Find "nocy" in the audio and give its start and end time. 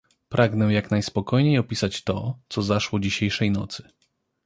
3.51-3.83